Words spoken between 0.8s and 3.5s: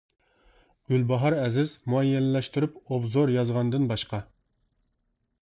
گۈلباھار ئەزىز مۇئەييەنلەشتۈرۈپ ئوبزور